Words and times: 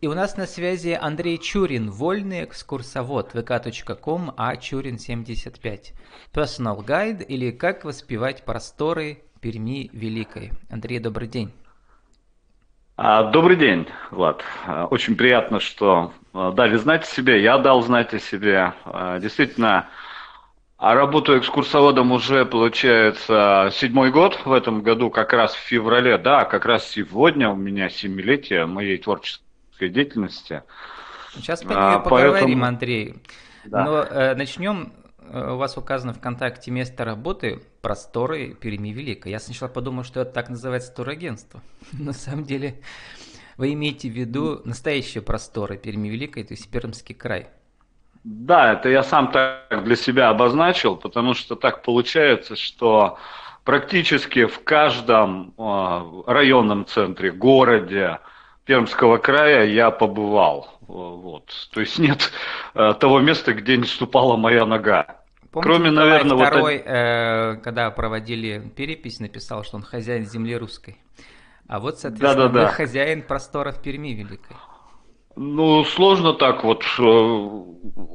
И 0.00 0.06
у 0.06 0.14
нас 0.14 0.38
на 0.38 0.46
связи 0.46 0.98
Андрей 0.98 1.36
Чурин, 1.36 1.90
вольный 1.90 2.44
экскурсовод, 2.44 3.34
vk.com, 3.34 4.32
а 4.34 4.56
Чурин 4.56 4.98
75. 4.98 5.92
Personal 6.32 6.82
Guide 6.82 7.22
или 7.22 7.50
как 7.50 7.84
воспевать 7.84 8.46
просторы 8.46 9.18
Перми 9.42 9.90
Великой. 9.92 10.52
Андрей, 10.70 11.00
добрый 11.00 11.28
день. 11.28 11.52
А, 12.96 13.24
добрый 13.24 13.56
день, 13.56 13.88
Влад. 14.10 14.42
А, 14.66 14.86
очень 14.86 15.16
приятно, 15.16 15.60
что 15.60 16.14
а, 16.32 16.50
дали 16.52 16.76
знать 16.78 17.02
о 17.02 17.06
себе, 17.06 17.42
я 17.42 17.58
дал 17.58 17.82
знать 17.82 18.14
о 18.14 18.18
себе. 18.18 18.72
Действительно, 19.20 19.90
работаю 20.78 21.40
экскурсоводом 21.40 22.12
уже, 22.12 22.46
получается, 22.46 23.68
седьмой 23.74 24.10
год 24.10 24.40
в 24.46 24.52
этом 24.54 24.80
году, 24.80 25.10
как 25.10 25.34
раз 25.34 25.52
в 25.52 25.58
феврале. 25.58 26.16
Да, 26.16 26.46
как 26.46 26.64
раз 26.64 26.88
сегодня 26.88 27.50
у 27.50 27.56
меня 27.56 27.90
семилетие 27.90 28.64
моей 28.64 28.96
творческой 28.96 29.49
творческой 29.80 29.88
деятельности. 29.88 30.62
Сейчас 31.34 31.62
нее 31.62 31.74
а, 31.74 31.98
поговорим, 32.00 32.32
поэтому... 32.32 32.64
Андрей. 32.64 33.14
Да. 33.64 33.84
Но 33.84 34.02
э, 34.02 34.34
начнем. 34.34 34.92
Э, 35.18 35.52
у 35.52 35.56
вас 35.56 35.76
указано 35.76 36.12
ВКонтакте 36.12 36.70
место 36.70 37.04
работы 37.04 37.62
просторы 37.82 38.54
Перми 38.54 38.88
Великой. 38.88 39.32
Я 39.32 39.38
сначала 39.38 39.68
подумал, 39.68 40.04
что 40.04 40.20
это 40.20 40.32
так 40.32 40.48
называется 40.48 40.94
турагентство. 40.94 41.60
На 41.92 42.12
самом 42.12 42.44
деле 42.44 42.80
вы 43.56 43.72
имеете 43.74 44.08
в 44.08 44.12
виду 44.12 44.60
настоящие 44.64 45.22
просторы 45.22 45.76
Перми 45.76 46.08
Великой, 46.08 46.44
то 46.44 46.54
есть 46.54 46.70
Пермский 46.70 47.14
край. 47.14 47.48
Да, 48.24 48.72
это 48.72 48.88
я 48.88 49.02
сам 49.02 49.30
так 49.30 49.84
для 49.84 49.96
себя 49.96 50.28
обозначил, 50.28 50.96
потому 50.96 51.32
что 51.34 51.56
так 51.56 51.82
получается, 51.82 52.54
что 52.54 53.18
практически 53.64 54.44
в 54.44 54.62
каждом 54.62 55.54
э, 55.56 56.22
районном 56.26 56.84
центре, 56.84 57.30
городе, 57.30 58.18
Пермского 58.70 59.18
края 59.18 59.64
я 59.64 59.90
побывал. 59.90 60.78
Вот. 60.86 61.50
То 61.72 61.80
есть 61.80 61.98
нет 61.98 62.30
э, 62.76 62.94
того 63.00 63.18
места, 63.18 63.52
где 63.52 63.76
не 63.76 63.84
ступала 63.84 64.36
моя 64.36 64.64
нога. 64.64 65.22
Помните, 65.50 65.68
Кроме, 65.68 65.90
Николай 65.90 66.08
наверное, 66.08 66.46
второй, 66.46 66.76
вот... 66.76 66.86
э, 66.86 67.56
когда 67.64 67.90
проводили 67.90 68.62
перепись, 68.76 69.18
написал, 69.18 69.64
что 69.64 69.76
он 69.76 69.82
хозяин 69.82 70.24
земли 70.24 70.56
русской. 70.56 70.98
А 71.66 71.80
вот, 71.80 71.98
соответственно, 71.98 72.48
да, 72.48 72.60
да, 72.60 72.66
да. 72.66 72.68
хозяин 72.68 73.22
просторов 73.22 73.82
Перми 73.82 74.14
Великой. 74.14 74.56
Ну, 75.34 75.82
сложно 75.82 76.32
так 76.34 76.62
вот 76.62 76.84
э, 76.84 77.02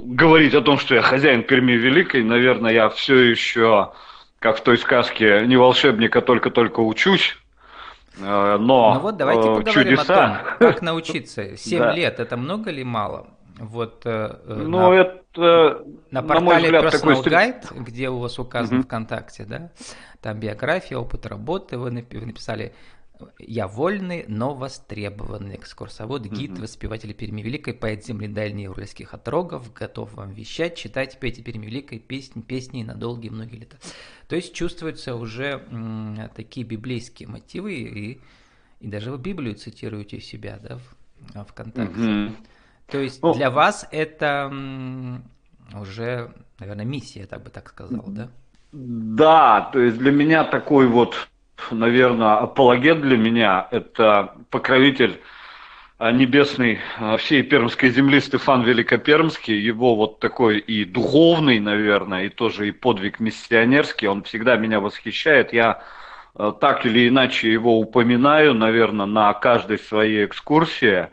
говорить 0.05 0.53
о 0.53 0.61
том, 0.61 0.77
что 0.80 0.95
я 0.95 1.02
хозяин 1.02 1.43
Перми 1.43 1.73
Великой. 1.73 2.23
Наверное, 2.23 2.71
я 2.71 2.87
все 2.87 3.17
еще, 3.17 3.91
как 4.39 4.59
в 4.59 4.63
той 4.63 4.77
сказке, 4.77 5.43
не 5.47 5.58
волшебника, 5.58 6.21
только-только 6.21 6.80
учусь. 6.80 7.35
Э, 8.19 8.58
но 8.58 8.94
ну 8.95 8.99
вот 8.99 9.17
давайте 9.17 9.49
э, 9.49 9.55
поговорим 9.55 9.95
чудеса... 9.97 10.13
о 10.13 10.58
том, 10.58 10.71
как 10.71 10.81
научиться. 10.81 11.58
Семь 11.58 11.80
да. 11.80 11.91
лет 11.94 12.19
это 12.19 12.38
много 12.38 12.71
или 12.71 12.83
мало? 12.83 13.27
Вот 13.58 14.02
э, 14.05 14.35
ну, 14.47 14.89
на, 14.89 14.94
это, 14.94 15.85
на 16.11 16.21
портале 16.21 16.71
на 16.71 16.81
взгляд, 16.81 16.93
Personal 16.93 17.23
такой... 17.23 17.31
Guide, 17.31 17.83
где 17.83 18.09
у 18.09 18.19
вас 18.19 18.38
указан 18.38 18.80
угу. 18.80 18.86
ВКонтакте, 18.86 19.45
да, 19.45 19.71
там 20.21 20.39
биография, 20.39 20.97
опыт 20.97 21.25
работы, 21.25 21.77
вы 21.77 21.91
написали 21.91 22.73
я 23.39 23.67
вольный, 23.67 24.25
но 24.27 24.53
востребованный 24.53 25.55
экскурсовод, 25.55 26.25
гид, 26.25 26.52
mm-hmm. 26.52 26.61
воспеватель 26.61 27.13
Перми 27.13 27.41
Великой, 27.41 27.73
поэт 27.73 28.05
земли 28.05 28.27
дальней 28.27 28.67
уральских 28.67 29.13
отрогов, 29.13 29.73
готов 29.73 30.13
вам 30.13 30.31
вещать, 30.31 30.75
читать, 30.75 31.19
петь 31.19 31.43
Перми 31.43 31.66
Великой, 31.66 31.99
песни, 31.99 32.41
песни 32.41 32.83
на 32.83 32.95
долгие 32.95 33.30
многие 33.30 33.58
лета. 33.58 33.77
То 34.27 34.36
есть 34.36 34.53
чувствуются 34.53 35.16
уже 35.16 35.66
м, 35.69 36.30
такие 36.36 36.66
библейские 36.66 37.27
мотивы, 37.27 37.73
и, 37.73 38.21
и 38.80 38.88
даже 38.88 39.11
вы 39.11 39.17
Библию 39.17 39.55
цитируете 39.55 40.19
себя, 40.19 40.59
да, 40.61 40.77
в 41.43 41.47
ВКонтакте. 41.52 41.99
Mm-hmm. 41.99 42.36
То 42.88 42.99
есть 42.99 43.21
oh. 43.21 43.36
для 43.36 43.49
вас 43.49 43.88
это 43.91 44.49
м, 44.52 45.23
уже, 45.73 46.33
наверное, 46.59 46.86
миссия, 46.86 47.21
я 47.21 47.27
так 47.27 47.43
бы 47.43 47.49
так 47.49 47.69
сказал, 47.69 48.03
да? 48.08 48.30
Да, 48.71 49.70
то 49.71 49.80
есть 49.80 49.97
для 49.97 50.11
меня 50.11 50.43
такой 50.43 50.87
вот 50.87 51.30
наверное, 51.71 52.38
апологет 52.38 53.02
для 53.02 53.17
меня– 53.17 53.67
это 53.71 54.36
покровитель 54.49 55.20
а, 55.98 56.11
небесный 56.11 56.80
а, 56.99 57.16
всей 57.17 57.42
пермской 57.42 57.89
земли 57.89 58.20
Стефан 58.20 58.64
Великопермский, 58.64 59.58
его 59.58 59.95
вот 59.95 60.20
такой 60.20 60.60
и 60.60 60.83
духовный, 60.83 61.60
наверное, 61.60 62.26
и 62.26 62.30
тоже 62.30 62.67
и 62.67 62.71
подвиг 62.71 63.21
миссионерский, 63.21 64.08
он 64.08 64.23
всегда 64.23 64.58
меня 64.58 64.82
восхищает. 64.82 65.54
Я 65.54 65.83
а, 66.36 66.52
так 66.52 66.86
или 66.86 67.08
иначе 67.08 67.49
его 67.49 67.80
упоминаю, 67.80 68.54
наверное, 68.54 69.05
на 69.05 69.33
каждой 69.33 69.80
своей 69.80 70.26
экскурсии, 70.26 71.08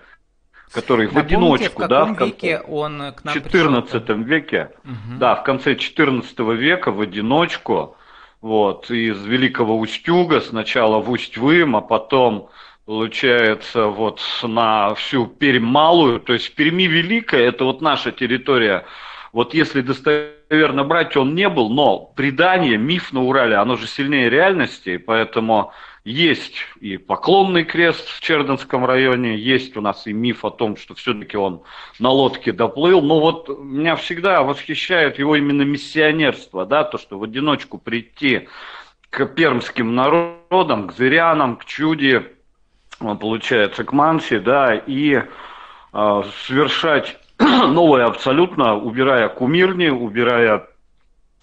который 0.72 1.06
в 1.06 1.16
одиночку, 1.16 1.84
в 1.84 1.88
да, 1.88 2.04
в 2.06 2.19
веке 2.19 2.58
он 2.60 3.12
к 3.12 3.22
нам 3.22 3.34
14 3.34 4.08
веке, 4.26 4.70
угу. 4.84 5.19
да, 5.19 5.36
в 5.36 5.44
конце 5.44 5.76
14 5.76 6.38
века 6.41 6.91
в 6.91 7.00
одиночку 7.00 7.97
вот, 8.42 8.91
из 8.91 9.25
Великого 9.25 9.78
Устюга, 9.78 10.41
сначала 10.41 11.00
в 11.00 11.08
Усть-Вым, 11.10 11.76
а 11.76 11.80
потом, 11.80 12.48
получается, 12.84 13.86
вот 13.86 14.20
на 14.42 14.94
всю 14.97 15.26
Пермь 15.26 15.64
Малую, 15.64 16.20
то 16.20 16.32
есть 16.32 16.54
Перми 16.56 16.82
Великая, 16.82 17.47
это 17.47 17.64
вот 17.64 17.81
наша 17.81 18.10
территория, 18.10 18.84
вот 19.32 19.54
если 19.54 19.81
достоверно 19.81 20.84
брать, 20.84 21.16
он 21.16 21.34
не 21.34 21.48
был, 21.48 21.70
но 21.70 21.98
предание, 21.98 22.76
миф 22.76 23.12
на 23.12 23.22
Урале, 23.22 23.56
оно 23.56 23.76
же 23.76 23.87
сильнее 23.87 24.28
реальности, 24.28 24.98
поэтому 24.98 25.72
есть 26.04 26.56
и 26.81 26.98
поклонный 26.98 27.65
крест 27.65 28.06
в 28.09 28.20
Черденском 28.20 28.84
районе, 28.84 29.37
есть 29.37 29.76
у 29.76 29.81
нас 29.81 30.06
и 30.06 30.12
миф 30.12 30.44
о 30.44 30.50
том, 30.50 30.76
что 30.76 30.94
все-таки 30.94 31.37
он 31.37 31.62
на 31.98 32.10
лодке 32.10 32.53
доплыл. 32.53 33.00
Но 33.00 33.20
вот 33.20 33.48
меня 33.60 33.97
всегда 33.97 34.43
восхищает 34.43 35.19
его 35.19 35.37
именно 35.37 35.62
миссионерство, 35.62 36.66
да, 36.66 36.84
то, 36.84 36.99
что 36.99 37.19
в 37.19 37.22
одиночку 37.22 37.78
прийти 37.78 38.49
к 39.09 39.25
пермским 39.26 39.94
народам, 39.94 40.88
к 40.88 40.93
зырянам, 40.93 41.56
к 41.56 41.64
чуде, 41.64 42.32
получается, 42.99 43.84
к 43.84 43.93
манси, 43.93 44.41
да, 44.41 44.75
и 44.75 45.22
э, 45.93 46.22
совершать 46.47 47.16
новое 47.69 48.06
абсолютно, 48.06 48.76
убирая 48.76 49.28
кумирни, 49.28 49.88
убирая, 49.88 50.66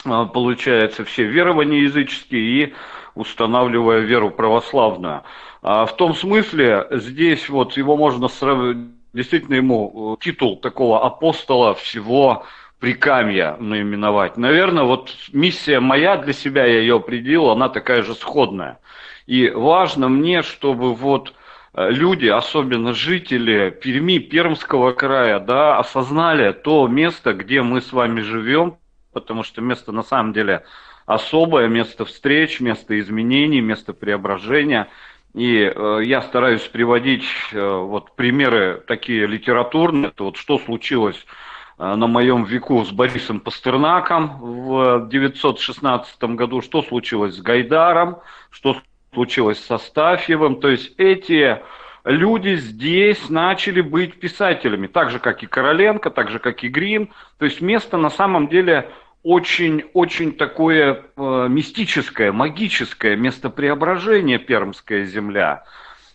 э, 0.06 0.26
получается, 0.34 1.04
все 1.06 1.24
верования 1.24 1.82
языческие 1.82 2.42
и 2.42 2.74
устанавливая 3.16 4.00
веру 4.00 4.32
православную. 4.32 5.24
А 5.62 5.86
в 5.86 5.96
том 5.96 6.16
смысле, 6.16 6.88
здесь 6.92 7.50
вот 7.50 7.76
его 7.76 7.98
можно 7.98 8.28
сравнить, 8.30 8.92
действительно 9.14 9.56
ему 9.56 10.18
э, 10.20 10.24
титул 10.24 10.58
такого 10.58 11.06
апостола 11.06 11.74
всего 11.76 12.46
Прикамья 12.80 13.58
наименовать. 13.59 14.38
Наверное, 14.38 14.86
вот 14.86 15.14
миссия 15.34 15.82
моя 15.82 16.16
для 16.16 16.32
себя, 16.32 16.66
я 16.66 16.80
ее 16.80 16.96
определил, 16.96 17.50
она 17.50 17.68
такая 17.68 18.04
же 18.04 18.16
сходная. 18.16 18.80
И 19.28 19.50
важно 19.50 20.08
мне, 20.08 20.44
чтобы 20.44 20.94
вот 20.94 21.34
люди, 21.74 22.28
особенно 22.28 22.94
жители 22.94 23.69
Перми, 23.69 24.19
Пермского 24.19 24.94
края, 24.94 25.40
да, 25.40 25.78
осознали 25.78 26.52
то 26.52 26.88
место, 26.88 27.34
где 27.34 27.62
мы 27.62 27.81
с 27.81 27.94
вами 27.94 28.22
живем, 28.22 28.78
потому 29.13 29.44
что 29.44 29.62
место 29.62 29.91
на 29.91 30.03
самом 30.03 30.34
деле 30.34 30.63
особое 31.09 31.68
место 31.68 32.06
встреч, 32.06 32.59
место 32.59 33.00
изменений, 33.00 33.62
место 33.62 33.94
преображения. 33.94 34.90
И 35.34 35.58
э, 35.58 36.02
я 36.03 36.22
стараюсь 36.22 36.62
приводить 36.62 37.25
э, 37.52 37.59
вот 37.59 38.16
примеры 38.16 38.84
такие 38.85 39.25
литературные. 39.25 40.09
Это 40.09 40.25
вот 40.25 40.38
что 40.38 40.59
случилось 40.59 41.25
э, 41.79 41.96
на 41.96 42.06
моем 42.06 42.44
веку 42.44 42.85
с 42.85 42.91
Борисом 42.91 43.40
Пастернаком 43.40 44.40
в 44.40 45.09
916 45.09 46.24
году, 46.35 46.62
что 46.62 46.84
случилось 46.84 47.38
с 47.38 47.41
Гайдаром, 47.41 48.19
что 48.52 48.78
случилось 49.14 49.64
с 49.64 49.72
Астафьевым. 49.72 50.59
То 50.59 50.70
есть 50.70 50.94
эти 50.97 51.59
люди 52.03 52.56
здесь 52.56 53.30
начали 53.30 53.81
быть 53.81 54.20
писателями, 54.20 54.88
так 54.88 55.11
же, 55.11 55.20
как 55.20 55.44
и 55.44 55.47
Короленко, 55.47 56.09
так 56.09 56.29
же, 56.29 56.40
как 56.40 56.64
и 56.64 56.67
Грин. 56.67 57.09
То 57.38 57.46
есть 57.46 57.61
место 57.61 57.97
на 57.97 58.09
самом 58.09 58.47
деле 58.47 58.90
очень-очень 59.23 60.34
такое 60.34 61.03
э, 61.16 61.47
мистическое, 61.50 62.32
магическое 62.32 63.16
местопреображение 63.16 64.40
Пермская 64.40 65.06
земля. 65.06 65.66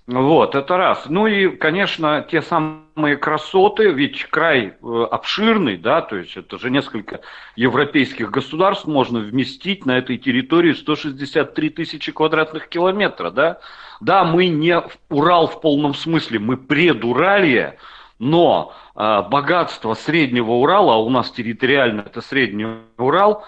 Вот, 0.06 0.54
это 0.54 0.76
раз. 0.76 1.06
Ну 1.08 1.26
и, 1.26 1.48
конечно, 1.56 2.26
те 2.30 2.42
самые 2.42 3.16
красоты, 3.16 3.90
ведь 3.90 4.24
край 4.26 4.74
э, 4.82 5.06
обширный, 5.10 5.78
да, 5.78 6.02
то 6.02 6.16
есть 6.16 6.36
это 6.36 6.58
же 6.58 6.70
несколько 6.70 7.20
европейских 7.56 8.30
государств 8.30 8.86
можно 8.86 9.20
вместить 9.20 9.86
на 9.86 9.96
этой 9.96 10.18
территории 10.18 10.74
163 10.74 11.70
тысячи 11.70 12.12
квадратных 12.12 12.68
километров, 12.68 13.32
да. 13.32 13.60
Да, 14.02 14.24
мы 14.24 14.48
не 14.48 14.78
Урал 15.08 15.46
в 15.46 15.62
полном 15.62 15.94
смысле, 15.94 16.38
мы 16.38 16.58
предуралье, 16.58 17.78
но 18.18 18.74
э, 18.94 19.22
богатство 19.30 19.94
Среднего 19.94 20.50
Урала, 20.50 20.96
а 20.96 20.98
у 20.98 21.08
нас 21.08 21.30
территориально 21.30 22.02
это 22.02 22.20
Средний 22.20 22.66
Урал, 22.98 23.46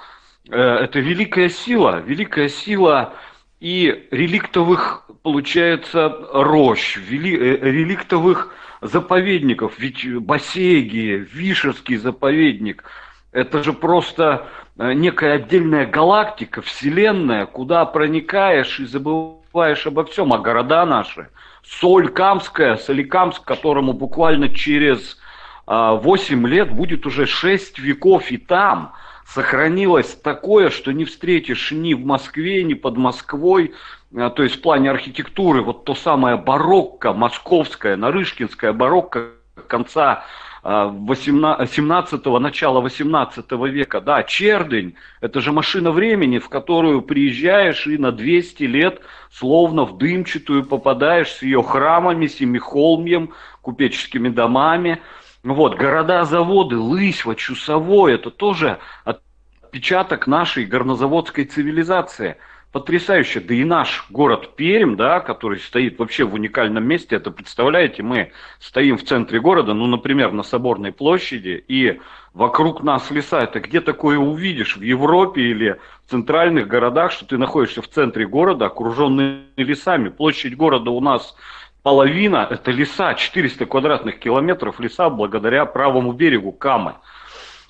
э, 0.49 0.59
это 0.59 1.01
великая 1.01 1.51
сила, 1.51 2.01
великая 2.01 2.49
сила 2.49 3.13
и 3.61 4.07
реликтовых, 4.11 5.09
получается, 5.23 6.15
рощ, 6.33 6.97
э, 6.97 7.01
реликтовых 7.01 8.53
заповедников. 8.83 9.79
Ведь 9.79 10.07
Басеги, 10.19 11.27
Вишерский 11.33 11.97
заповедник, 11.97 12.85
это 13.33 13.63
же 13.63 13.73
просто 13.73 14.47
э, 14.79 14.93
некая 14.93 15.35
отдельная 15.35 15.87
галактика, 15.87 16.61
вселенная, 16.63 17.47
куда 17.47 17.87
проникаешь 17.87 18.79
и 18.79 18.85
забываешь 18.85 19.87
обо 19.87 20.05
всем, 20.05 20.33
а 20.33 20.39
города 20.39 20.85
наши. 20.85 21.29
Соль 21.65 22.09
Камская, 22.09 22.77
Соликамск, 22.77 23.43
которому 23.43 23.93
буквально 23.93 24.49
через 24.49 25.19
8 25.67 26.47
лет 26.47 26.71
будет 26.71 27.07
уже 27.07 27.27
6 27.27 27.81
веков 27.81 28.31
и 28.31 28.37
там– 28.37 28.93
сохранилось 29.27 30.15
такое, 30.15 30.71
что 30.71 30.93
не 30.93 31.05
встретишь 31.05 31.73
ни 31.73 31.95
в 31.95 32.05
Москве, 32.05 32.63
ни 32.63 32.75
под 32.75 32.97
Москвой, 32.97 33.75
а, 34.17 34.31
то 34.31 34.43
есть 34.43 34.57
в 34.57 34.61
плане 34.61 34.91
архитектуры, 34.91 35.63
вот 35.63 35.85
то 35.85 35.95
самое 35.95 36.37
барокко, 36.37 37.13
московское, 37.13 37.97
нарышкинское 37.97 38.73
барокко 38.73 39.31
конца 39.67 40.25
17-го, 40.63 42.37
а, 42.37 42.41
начала 42.41 42.81
18 42.81 43.53
века, 43.69 44.01
да, 44.01 44.23
Чердень, 44.23 44.95
это 45.21 45.41
же 45.41 45.53
машина 45.53 45.91
времени, 45.91 46.39
в 46.39 46.49
которую 46.49 47.03
приезжаешь 47.03 47.87
и 47.87 47.99
на 47.99 48.13
200 48.13 48.63
лет 48.65 49.01
словно 49.31 49.85
в 49.85 49.99
дымчатую 49.99 50.65
попадаешь 50.65 51.31
с 51.31 51.43
ее 51.43 51.63
храмами, 51.63 52.27
семихолмьем, 52.27 53.33
купеческими 53.61 54.29
домами, 54.29 55.01
вот, 55.55 55.77
города-заводы, 55.77 56.77
Лысьва, 56.77 57.35
Чусовой, 57.35 58.15
это 58.15 58.31
тоже 58.31 58.79
отпечаток 59.05 60.27
нашей 60.27 60.65
горнозаводской 60.65 61.45
цивилизации. 61.45 62.37
Потрясающе. 62.73 63.41
Да 63.41 63.55
и 63.55 63.65
наш 63.65 64.07
город 64.11 64.57
Пермь, 64.57 64.97
да, 64.97 65.21
который 65.21 65.61
стоит 65.61 65.99
вообще 65.99 66.25
в 66.25 66.35
уникальном 66.35 66.85
месте, 66.85 67.17
это 67.17 67.31
представляете, 67.31 68.03
мы 68.03 68.33
стоим 68.59 68.99
в 68.99 69.05
центре 69.05 69.41
города, 69.41 69.73
ну, 69.73 69.87
например, 69.87 70.33
на 70.33 70.43
Соборной 70.43 70.93
площади, 70.93 71.65
и 71.69 72.01
вокруг 72.35 72.83
нас 72.83 73.11
леса. 73.11 73.41
Это 73.41 73.61
где 73.61 73.81
такое 73.81 74.19
увидишь? 74.19 74.77
В 74.77 74.83
Европе 74.83 75.41
или 75.41 75.81
в 76.05 76.11
центральных 76.11 76.69
городах, 76.69 77.13
что 77.13 77.25
ты 77.25 77.39
находишься 77.39 77.81
в 77.81 77.89
центре 77.89 78.27
города, 78.27 78.67
окруженный 78.67 79.45
лесами. 79.57 80.11
Площадь 80.11 80.57
города 80.57 80.91
у 80.91 81.01
нас 81.01 81.35
половина 81.87 82.45
это 82.51 82.73
леса, 82.73 83.15
400 83.15 83.65
квадратных 83.65 84.19
километров 84.19 84.81
леса 84.81 85.09
благодаря 85.09 85.65
правому 85.67 86.11
берегу 86.11 86.51
Камы. 86.51 86.97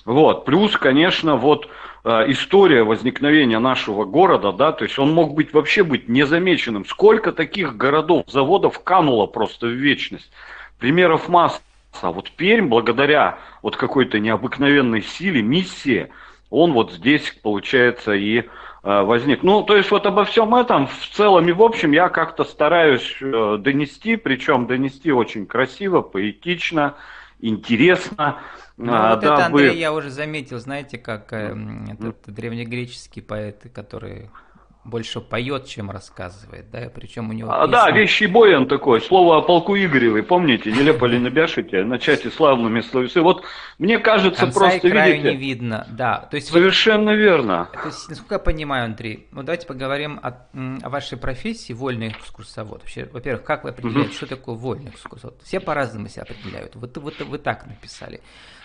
Вот. 0.05 0.43
Плюс, 0.43 0.75
конечно, 0.75 1.35
вот 1.35 1.69
э, 2.03 2.31
история 2.31 2.81
возникновения 2.83 3.59
нашего 3.59 4.05
города, 4.05 4.51
да, 4.51 4.71
то 4.71 4.85
есть 4.85 4.97
он 4.97 5.13
мог 5.13 5.35
быть 5.35 5.53
вообще 5.53 5.83
быть 5.83 6.09
незамеченным. 6.09 6.85
Сколько 6.85 7.31
таких 7.31 7.77
городов, 7.77 8.23
заводов 8.27 8.79
кануло 8.83 9.27
просто 9.27 9.67
в 9.67 9.73
вечность. 9.73 10.31
Примеров 10.79 11.29
масса. 11.29 11.61
Вот 12.01 12.31
Пермь, 12.31 12.69
благодаря 12.69 13.37
вот 13.61 13.77
какой-то 13.77 14.17
необыкновенной 14.17 15.03
силе, 15.03 15.43
миссии, 15.43 16.09
он 16.49 16.73
вот 16.73 16.91
здесь, 16.91 17.37
получается, 17.43 18.13
и 18.13 18.45
возник. 18.87 19.43
Ну, 19.43 19.63
то 19.63 19.75
есть 19.75 19.91
вот 19.91 20.05
обо 20.05 20.23
всем 20.23 20.55
этом 20.55 20.87
в 20.87 21.09
целом 21.11 21.49
и 21.49 21.51
в 21.51 21.61
общем 21.61 21.91
я 21.91 22.07
как-то 22.07 22.45
стараюсь 22.45 23.17
э, 23.19 23.57
донести, 23.59 24.15
причем 24.15 24.65
донести 24.65 25.11
очень 25.11 25.45
красиво, 25.45 26.01
поэтично, 26.01 26.95
интересно. 27.41 28.39
Ну, 28.77 28.93
а, 28.93 29.15
вот 29.15 29.19
да, 29.19 29.33
это, 29.33 29.45
Андрей, 29.47 29.69
вы... 29.71 29.75
я 29.75 29.91
уже 29.91 30.09
заметил, 30.09 30.59
знаете, 30.59 30.97
как 30.97 31.33
э, 31.33 31.53
этот 31.91 32.17
древнегреческий 32.27 33.21
поэт, 33.21 33.63
который 33.73 34.29
больше 34.87 35.19
поет, 35.19 35.65
чем 35.65 35.91
рассказывает, 35.91 36.71
да, 36.71 36.89
причем 36.93 37.29
у 37.29 37.33
него... 37.33 37.51
А, 37.51 37.67
да, 37.67 37.91
вещий 37.91 38.25
бой 38.25 38.55
он 38.55 38.67
такой, 38.67 39.01
слово 39.01 39.37
о 39.37 39.41
полку 39.41 39.75
Игоревой, 39.75 40.23
помните, 40.23 40.71
не 40.71 40.81
лепали 40.81 41.17
на 41.17 41.29
бяшите, 41.29 41.83
начать 41.83 42.21
славными 42.33 42.81
словесы. 42.81 43.21
Вот 43.21 43.43
мне 43.77 43.99
кажется, 43.99 44.45
Конца 44.45 44.59
просто, 44.59 44.87
и 44.87 44.91
краю 44.91 45.13
видите... 45.15 45.31
не 45.31 45.37
видно, 45.37 45.85
да. 45.89 46.27
То 46.31 46.35
есть 46.35 46.47
Совершенно 46.47 47.11
вот, 47.11 47.17
верно. 47.17 47.69
То 47.73 47.87
есть, 47.87 48.09
насколько 48.09 48.35
я 48.35 48.39
понимаю, 48.39 48.85
Андрей, 48.85 49.27
ну 49.31 49.43
давайте 49.43 49.67
поговорим 49.67 50.19
о, 50.23 50.47
о 50.81 50.89
вашей 50.89 51.17
профессии, 51.17 51.73
вольный 51.73 52.09
экскурсовод. 52.09 52.81
Вообще, 52.81 53.09
во-первых, 53.11 53.43
как 53.43 53.65
вы 53.65 53.71
определяете, 53.71 54.09
угу. 54.09 54.15
что 54.15 54.27
такое 54.27 54.55
вольный 54.55 54.89
экскурсовод? 54.91 55.41
Все 55.43 55.59
по-разному 55.59 56.07
себя 56.07 56.23
определяют. 56.23 56.75
Вот, 56.75 56.97
вот 56.97 57.19
вы 57.19 57.37
так 57.37 57.67
написали. 57.67 58.17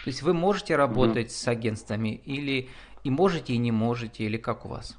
То 0.05 0.09
есть 0.09 0.23
вы 0.23 0.35
можете 0.35 0.77
работать 0.77 1.27
угу. 1.27 1.33
с 1.33 1.49
агентствами 1.49 2.21
или 2.25 2.69
и 3.05 3.11
можете, 3.11 3.55
и 3.55 3.59
не 3.59 3.73
можете, 3.73 4.25
или 4.25 4.37
как 4.37 4.65
у 4.65 4.69
вас? 4.69 4.97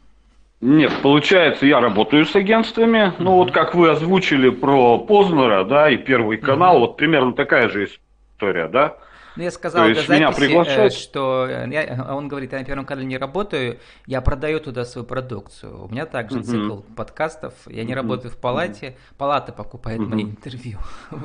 Нет, 0.63 0.93
получается, 1.01 1.65
я 1.65 1.81
работаю 1.81 2.25
с 2.25 2.33
агентствами. 2.37 3.11
Ну, 3.19 3.33
вот 3.33 3.51
как 3.51 3.75
вы 3.75 3.89
озвучили 3.89 4.49
про 4.49 4.97
Познера, 4.97 5.65
да, 5.65 5.89
и 5.89 5.97
Первый 5.97 6.37
канал, 6.37 6.79
вот 6.79 6.95
примерно 6.95 7.33
такая 7.33 7.67
же 7.67 7.89
история, 7.89 8.69
да. 8.69 8.95
Ну, 9.35 9.43
я 9.43 9.51
сказал 9.51 9.87
до 9.89 9.93
записи, 9.95 10.11
меня 10.11 10.29
э, 10.29 10.33
приглашают... 10.33 10.93
что 10.93 11.47
э, 11.49 11.67
я, 11.69 12.07
он 12.15 12.29
говорит, 12.29 12.53
я 12.53 12.59
на 12.59 12.65
Первом 12.65 12.85
канале 12.85 13.07
не 13.07 13.17
работаю, 13.17 13.79
я 14.05 14.21
продаю 14.21 14.61
туда 14.61 14.85
свою 14.85 15.05
продукцию. 15.05 15.83
У 15.83 15.89
меня 15.89 16.05
также 16.05 16.39
uh-huh. 16.39 16.43
цикл 16.43 16.77
подкастов, 16.95 17.53
я 17.67 17.83
не 17.83 17.91
uh-huh. 17.91 17.95
работаю 17.97 18.31
в 18.31 18.37
палате, 18.37 18.95
палата 19.17 19.51
покупает 19.51 19.99
uh-huh. 19.99 20.07
мои 20.07 20.23
интервью. 20.23 20.77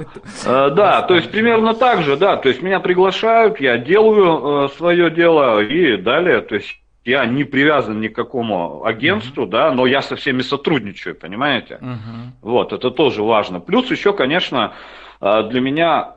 Э, 0.46 0.70
да, 0.70 1.02
то 1.02 1.14
есть 1.14 1.30
примерно 1.30 1.74
так 1.74 2.02
же, 2.02 2.16
да, 2.16 2.36
то 2.38 2.48
есть 2.48 2.60
меня 2.60 2.80
приглашают, 2.80 3.60
я 3.60 3.78
делаю 3.78 4.68
свое 4.70 5.10
дело 5.12 5.60
и 5.60 5.96
далее, 5.96 6.40
то 6.40 6.56
есть 6.56 6.80
я 7.08 7.24
не 7.24 7.44
привязан 7.44 8.00
ни 8.00 8.08
к 8.08 8.14
какому 8.14 8.84
агентству, 8.84 9.44
uh-huh. 9.44 9.50
да, 9.50 9.72
но 9.72 9.86
я 9.86 10.02
со 10.02 10.14
всеми 10.14 10.42
сотрудничаю, 10.42 11.14
понимаете? 11.14 11.78
Uh-huh. 11.80 11.96
Вот, 12.42 12.74
это 12.74 12.90
тоже 12.90 13.22
важно. 13.22 13.60
Плюс 13.60 13.90
еще, 13.90 14.12
конечно, 14.12 14.74
а, 15.18 15.42
для 15.44 15.62
меня 15.62 16.16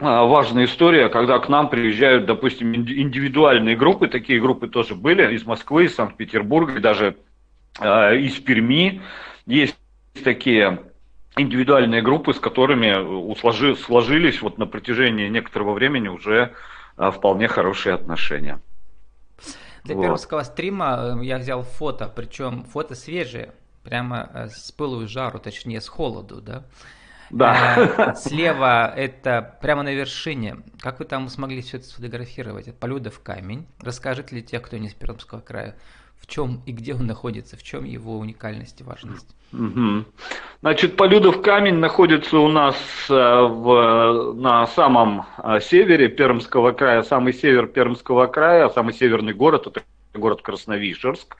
а, 0.00 0.24
важная 0.24 0.64
история, 0.64 1.10
когда 1.10 1.38
к 1.38 1.50
нам 1.50 1.68
приезжают, 1.68 2.24
допустим, 2.24 2.74
индивидуальные 2.74 3.76
группы, 3.76 4.08
такие 4.08 4.40
группы 4.40 4.66
тоже 4.68 4.94
были 4.94 5.34
из 5.34 5.44
Москвы, 5.44 5.84
из 5.84 5.94
Санкт-Петербурга, 5.94 6.80
даже 6.80 7.16
э, 7.78 8.16
из 8.16 8.34
Перми. 8.36 9.02
Есть 9.44 9.76
такие 10.24 10.78
индивидуальные 11.36 12.00
группы, 12.00 12.32
с 12.32 12.40
которыми 12.40 13.34
сложились 13.74 14.40
вот 14.40 14.56
на 14.56 14.66
протяжении 14.66 15.28
некоторого 15.28 15.74
времени 15.74 16.08
уже 16.08 16.54
вполне 16.96 17.46
хорошие 17.46 17.94
отношения. 17.94 18.60
Для 19.84 19.94
вот. 19.94 20.02
пермского 20.02 20.42
стрима 20.42 21.16
э, 21.20 21.24
я 21.24 21.38
взял 21.38 21.62
фото, 21.62 22.12
причем 22.14 22.64
фото 22.64 22.94
свежее, 22.94 23.52
прямо 23.82 24.30
э, 24.32 24.48
с 24.48 24.72
пылу 24.72 25.02
и 25.02 25.06
жару, 25.06 25.38
точнее 25.38 25.80
с 25.80 25.88
холоду, 25.88 26.40
да. 26.40 26.64
Да. 27.30 27.88
Э, 27.96 28.14
слева 28.16 28.92
это 28.94 29.58
прямо 29.60 29.82
на 29.82 29.94
вершине. 29.94 30.58
Как 30.80 30.98
вы 30.98 31.04
там 31.04 31.28
смогли 31.28 31.62
все 31.62 31.78
это 31.78 31.86
сфотографировать? 31.86 32.74
Полюдов 32.78 33.20
камень. 33.20 33.66
Расскажите 33.80 34.36
ли 34.36 34.42
те, 34.42 34.60
кто 34.60 34.76
не 34.76 34.88
из 34.88 34.94
Пермского 34.94 35.40
края, 35.40 35.76
в 36.20 36.26
чем 36.26 36.62
и 36.66 36.72
где 36.72 36.94
он 36.94 37.06
находится, 37.06 37.56
в 37.56 37.62
чем 37.62 37.84
его 37.84 38.18
уникальность 38.18 38.80
и 38.80 38.84
важность? 38.84 39.34
Угу. 39.52 40.04
Значит, 40.60 40.96
Полюдов 40.96 41.42
камень 41.42 41.76
находится 41.76 42.38
у 42.38 42.48
нас 42.48 42.76
э, 43.08 43.12
в, 43.12 44.34
на 44.34 44.66
самом 44.66 45.26
э, 45.38 45.60
севере 45.60 46.08
Пермского 46.08 46.72
края, 46.72 47.02
самый 47.02 47.32
север 47.32 47.66
Пермского 47.66 48.26
края, 48.26 48.68
самый 48.68 48.92
северный 48.94 49.32
город, 49.32 49.66
это 49.66 49.82
город 50.14 50.42
Красновишерск. 50.42 51.36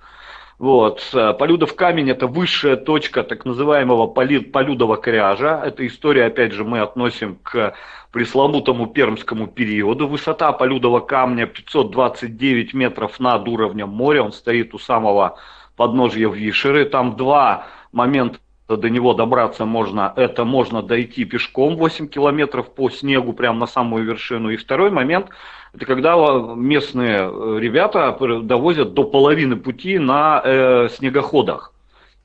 Вот. 0.59 1.11
Э, 1.15 1.35
Полюдов 1.35 1.75
камень– 1.77 2.11
это 2.11 2.27
высшая 2.27 2.77
точка 2.77 3.23
так 3.23 3.45
называемого 3.45 4.09
Полюдова 4.09 4.97
кряжа. 4.97 5.62
Эта 5.65 5.87
история, 5.87 6.25
опять 6.27 6.53
же, 6.53 6.65
мы 6.65 6.81
относим 6.81 7.37
к 7.43 7.75
пресловутому 8.11 8.88
пермскому 8.88 9.47
периоду. 9.47 10.09
Высота 10.09 10.53
Полюдова 10.53 11.00
камня 11.00 11.47
529 11.47 12.75
метров 12.75 13.21
над 13.21 13.47
уровнем 13.47 13.88
моря. 13.88 14.23
Он 14.23 14.33
стоит 14.33 14.75
у 14.75 14.79
самого 14.79 15.38
подножья 15.77 16.29
Вишеры. 16.29 16.87
Там 16.87 17.17
два 17.17 17.67
момента 17.93 18.41
до 18.77 18.91
него 18.91 19.15
добраться 19.15 19.65
можно, 19.65 20.13
это 20.17 20.45
можно 20.45 20.83
дойти 20.83 21.25
пешком 21.25 21.77
8 21.77 22.09
километров 22.09 22.71
по 22.75 22.91
снегу 22.91 23.33
прямо 23.33 23.61
на 23.61 23.67
самую 23.67 24.05
вершину. 24.05 24.51
И 24.51 24.57
второй 24.57 24.91
момент, 24.91 25.29
это 25.73 25.87
когда 25.87 26.15
местные 26.55 27.19
э, 27.21 27.59
ребята 27.59 28.17
довозят 28.43 28.95
до 28.95 29.05
половины 29.05 29.57
пути 29.57 29.99
на 29.99 30.43
э, 30.45 30.89
снегоходах. 30.91 31.73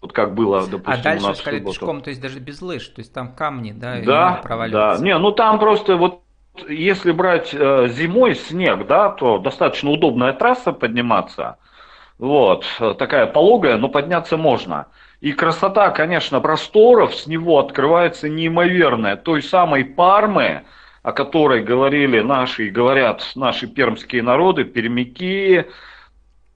Вот 0.02 0.12
как 0.12 0.36
было, 0.36 0.68
допустим, 0.68 0.84
а 0.86 0.98
дальше 0.98 1.26
у 1.26 1.28
нас 1.30 1.38
сказали 1.40 1.64
пешком, 1.64 2.02
то 2.02 2.10
есть 2.10 2.22
даже 2.22 2.40
без 2.40 2.62
лыж, 2.62 2.86
то 2.90 3.00
есть 3.00 3.14
там 3.14 3.34
камни, 3.34 3.72
да, 3.72 4.02
да, 4.02 4.42
да. 4.70 4.98
Не, 5.00 5.18
ну 5.18 5.32
там 5.32 5.60
просто 5.60 5.96
вот 5.96 6.24
если 6.68 7.14
брать 7.14 7.54
э, 7.54 7.88
зимой 7.88 8.36
снег, 8.36 8.86
да, 8.86 9.10
то 9.10 9.38
достаточно 9.38 9.90
удобная 9.92 10.34
трасса 10.34 10.74
подниматься, 10.74 11.58
вот, 12.20 12.66
такая 13.00 13.28
пологая, 13.28 13.78
но 13.78 13.88
подняться 13.88 14.36
можно. 14.36 14.88
И 15.24 15.32
красота, 15.32 15.89
конечно, 15.92 16.42
просторов 16.42 17.15
с 17.15 17.27
него 17.27 17.58
открывается 17.58 18.27
неимоверная. 18.27 19.15
Той 19.15 19.42
самой 19.42 19.86
Пармы, 19.86 20.63
о 21.01 21.13
которой 21.13 21.63
говорили 21.63 22.20
наши 22.20 22.68
и 22.68 22.70
говорят 22.70 23.32
наши 23.34 23.68
пермские 23.68 24.22
народы, 24.22 24.65
пермяки, 24.65 25.65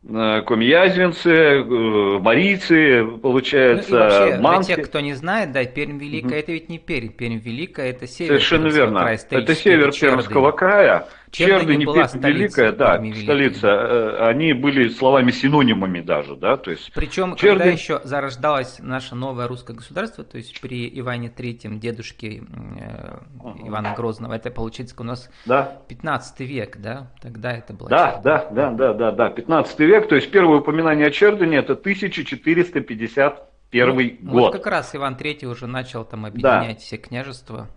Э, 0.09 0.41
комьязвинцы, 0.45 1.29
э, 1.29 2.19
марийцы, 2.19 3.03
получается, 3.21 3.91
ну, 3.91 3.97
вообще, 3.97 4.37
манки. 4.37 4.65
Для 4.67 4.75
тех, 4.75 4.85
кто 4.85 4.99
не 5.01 5.13
знает, 5.15 5.51
да, 5.51 5.65
Пермь 5.65 5.99
Великая, 5.99 6.27
угу. 6.27 6.35
это 6.35 6.51
ведь 6.53 6.69
не 6.69 6.79
Пермь, 6.79 7.09
Пермь 7.09 7.39
Великая, 7.39 7.89
это 7.89 8.07
север 8.07 8.29
Совершенно 8.29 8.67
верно. 8.67 9.01
края, 9.01 9.19
это 9.29 9.55
север 9.55 9.91
Пермского 9.91 10.51
края, 10.51 11.07
Черды 11.31 11.75
не 11.75 11.85
была 11.85 12.07
Великая, 12.13 12.71
да, 12.71 12.95
столица. 12.95 13.67
Э, 13.67 14.27
они 14.29 14.53
были 14.53 14.89
словами 14.89 15.31
синонимами 15.31 16.01
даже, 16.01 16.35
да, 16.35 16.57
то 16.57 16.71
есть. 16.71 16.91
Причем, 16.93 17.35
Черды... 17.35 17.59
когда 17.59 17.65
еще 17.65 18.01
зарождалось 18.03 18.79
наше 18.79 19.15
новое 19.15 19.47
русское 19.47 19.73
государство, 19.73 20.23
то 20.23 20.37
есть 20.37 20.59
при 20.61 20.87
Иване 20.99 21.29
Третьем, 21.29 21.79
дедушке 21.79 22.43
э, 22.79 23.17
Ивана 23.65 23.93
Грозного, 23.95 24.33
это 24.33 24.51
получается 24.51 24.95
у 24.97 25.03
нас 25.03 25.29
да. 25.45 25.79
15 25.87 26.39
век, 26.41 26.77
да, 26.77 27.11
тогда 27.21 27.51
это 27.53 27.73
было. 27.73 27.89
Да, 27.89 28.21
да, 28.23 28.47
да, 28.51 28.71
да, 28.71 28.93
да, 28.93 29.11
да, 29.11 29.29
15 29.29 29.79
век, 29.79 30.07
то 30.07 30.15
есть 30.15 30.31
первое 30.31 30.59
упоминание 30.59 31.07
о 31.07 31.11
Чердыне 31.11 31.57
это 31.57 31.73
1450 31.73 33.47
первый 33.69 34.17
ну, 34.21 34.31
год. 34.31 34.41
Вот 34.41 34.53
как 34.53 34.67
раз 34.67 34.95
Иван 34.95 35.15
Третий 35.15 35.47
уже 35.47 35.67
начал 35.67 36.05
там 36.05 36.25
объединять 36.25 36.77
да. 36.77 36.81
все 36.81 36.97
княжества. 36.97 37.67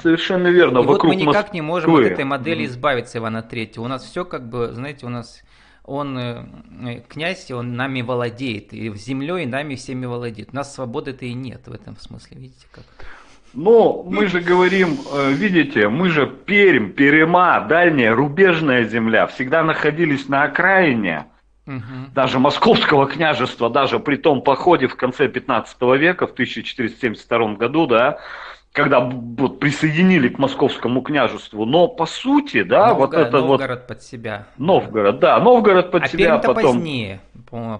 Совершенно 0.00 0.48
верно. 0.48 0.78
И 0.78 0.82
Вокруг 0.82 1.04
вот 1.04 1.08
мы 1.08 1.16
никак 1.16 1.34
Москвы. 1.34 1.54
не 1.54 1.60
можем 1.62 1.94
от 1.96 2.04
этой 2.04 2.24
модели 2.24 2.66
избавиться 2.66 3.18
Ивана 3.18 3.42
Третьего. 3.42 3.84
У 3.84 3.88
нас 3.88 4.04
все 4.04 4.24
как 4.24 4.48
бы, 4.48 4.72
знаете, 4.72 5.06
у 5.06 5.08
нас 5.08 5.42
он 5.84 6.18
э, 6.18 7.02
князь, 7.08 7.50
он 7.50 7.76
нами 7.76 8.00
владеет, 8.00 8.72
и 8.72 8.92
землей 8.94 9.46
нами 9.46 9.74
всеми 9.74 10.06
владеет. 10.06 10.50
У 10.52 10.56
нас 10.56 10.74
свободы-то 10.74 11.26
и 11.26 11.34
нет 11.34 11.66
в 11.66 11.72
этом 11.72 11.96
смысле, 11.98 12.38
видите 12.40 12.66
как? 12.70 12.84
Но 13.52 14.02
мы 14.02 14.26
же 14.26 14.40
говорим, 14.40 14.98
э, 15.12 15.32
видите, 15.32 15.88
мы 15.88 16.08
же 16.08 16.26
Пермь, 16.26 16.90
Перема, 16.90 17.60
дальняя, 17.60 18.14
рубежная 18.14 18.84
земля, 18.84 19.26
всегда 19.26 19.62
находились 19.62 20.28
на 20.28 20.44
окраине 20.44 21.26
Угу. 21.66 22.12
Даже 22.14 22.38
московского 22.38 23.06
княжества, 23.06 23.70
даже 23.70 23.98
при 23.98 24.16
том 24.16 24.42
походе 24.42 24.86
в 24.86 24.96
конце 24.96 25.28
15 25.28 25.80
века, 25.98 26.26
в 26.26 26.32
1472 26.32 27.54
году, 27.54 27.86
да, 27.86 28.18
когда 28.72 29.00
вот 29.00 29.60
присоединили 29.60 30.28
к 30.28 30.38
московскому 30.38 31.00
княжеству, 31.00 31.64
но 31.64 31.88
по 31.88 32.06
сути, 32.06 32.64
да, 32.64 32.88
Новгород, 32.88 33.10
вот 33.12 33.20
это 33.20 33.38
Новгород 33.38 33.78
вот... 33.78 33.86
под 33.86 34.02
себя. 34.02 34.46
Новгород, 34.58 35.20
да, 35.20 35.38
Новгород 35.38 35.90
под 35.90 36.02
а 36.02 36.08
себя, 36.08 36.38
потом... 36.38 36.62
позднее. 36.62 37.20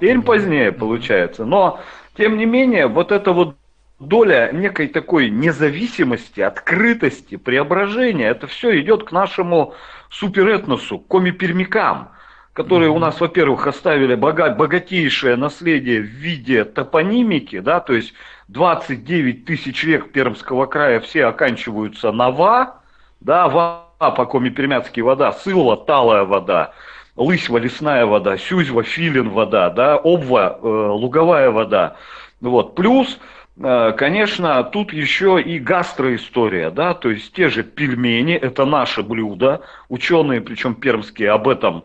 Пермь 0.00 0.22
позднее 0.22 0.70
получается, 0.72 1.44
но 1.44 1.80
тем 2.16 2.38
не 2.38 2.46
менее 2.46 2.86
вот 2.86 3.10
это 3.10 3.32
вот 3.32 3.56
доля 3.98 4.50
некой 4.52 4.86
такой 4.86 5.30
независимости, 5.30 6.40
открытости, 6.40 7.36
преображения, 7.36 8.28
это 8.28 8.46
все 8.46 8.80
идет 8.80 9.04
к 9.04 9.12
нашему 9.12 9.74
суперэтносу, 10.10 11.00
коми-пермякам 11.00 12.13
которые 12.54 12.90
у 12.90 12.98
нас, 13.00 13.20
во-первых, 13.20 13.66
оставили 13.66 14.14
богат, 14.14 14.56
богатейшее 14.56 15.36
наследие 15.36 16.00
в 16.00 16.04
виде 16.04 16.64
топонимики, 16.64 17.58
да, 17.58 17.80
то 17.80 17.92
есть 17.92 18.14
29 18.48 19.44
тысяч 19.44 19.82
век 19.82 20.12
Пермского 20.12 20.66
края 20.66 21.00
все 21.00 21.26
оканчиваются 21.26 22.12
на 22.12 22.30
«ва», 22.30 22.76
да, 23.20 23.48
«ва» 23.48 23.88
по 23.98 24.24
коми 24.26 24.50
пермяцкий 24.50 25.02
вода, 25.02 25.32
«сылва» 25.32 25.76
талая 25.76 26.24
вода, 26.24 26.72
«лысьва» 27.16 27.58
лесная 27.58 28.06
вода, 28.06 28.38
«сюзьва» 28.38 28.84
филин 28.84 29.30
вода, 29.30 29.70
да, 29.70 29.96
«обва» 29.96 30.56
э, 30.62 30.66
луговая 30.66 31.50
вода, 31.50 31.96
вот, 32.40 32.76
плюс 32.76 33.18
э, 33.56 33.92
Конечно, 33.96 34.62
тут 34.62 34.92
еще 34.92 35.42
и 35.42 35.58
гастроистория, 35.58 36.70
да, 36.70 36.94
то 36.94 37.10
есть 37.10 37.32
те 37.32 37.48
же 37.48 37.64
пельмени, 37.64 38.34
это 38.34 38.64
наше 38.64 39.02
блюдо, 39.02 39.62
ученые, 39.88 40.40
причем 40.40 40.76
пермские, 40.76 41.32
об 41.32 41.48
этом 41.48 41.82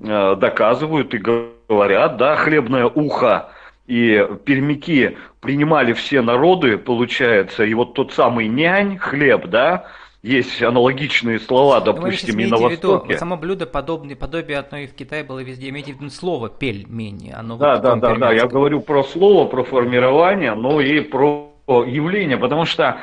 доказывают 0.00 1.14
и 1.14 1.18
говорят, 1.18 2.16
да, 2.16 2.36
хлебное 2.36 2.86
ухо 2.86 3.50
и 3.86 4.24
пермяки 4.44 5.16
принимали 5.40 5.92
все 5.92 6.22
народы, 6.22 6.78
получается, 6.78 7.64
и 7.64 7.74
вот 7.74 7.94
тот 7.94 8.12
самый 8.12 8.48
нянь, 8.48 8.98
хлеб, 8.98 9.46
да, 9.46 9.86
есть 10.22 10.62
аналогичные 10.62 11.40
слова, 11.40 11.80
ну, 11.80 11.86
допустим, 11.86 12.38
и 12.38 12.46
на 12.46 12.56
Востоке. 12.56 13.08
Виду, 13.08 13.18
само 13.18 13.36
блюдо 13.36 13.66
подобное, 13.66 14.16
подобие 14.16 14.58
одно 14.58 14.78
и 14.78 14.86
в 14.86 14.94
Китае 14.94 15.24
было 15.24 15.40
везде. 15.40 15.70
Имейте 15.70 15.92
в 15.92 15.96
виду 15.96 16.10
слово 16.10 16.50
пельмени. 16.50 17.32
Оно 17.36 17.56
да, 17.56 17.74
вот 17.74 17.82
да, 17.82 17.96
да, 17.96 18.14
да, 18.14 18.32
я 18.32 18.46
говорю 18.46 18.80
про 18.80 19.02
слово, 19.02 19.48
про 19.48 19.64
формирование, 19.64 20.54
но 20.54 20.80
и 20.80 21.00
про 21.00 21.50
явление, 21.66 22.36
потому 22.36 22.66
что 22.66 22.98